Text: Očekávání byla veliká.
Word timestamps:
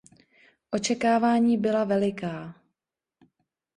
Očekávání 0.71 1.57
byla 1.57 1.83
veliká. 1.85 2.55